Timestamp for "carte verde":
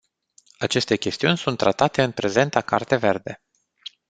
2.61-3.41